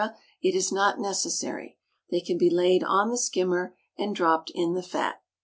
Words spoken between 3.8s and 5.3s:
and dropped in the fat.